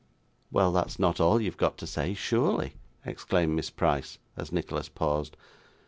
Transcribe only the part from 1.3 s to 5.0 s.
you have got to say surely,' exclaimed Miss Price as Nicholas